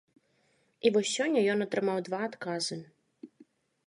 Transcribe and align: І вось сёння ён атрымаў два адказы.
І 0.85 0.91
вось 0.95 1.11
сёння 1.17 1.43
ён 1.55 1.59
атрымаў 1.65 1.97
два 2.07 2.21
адказы. 2.29 2.79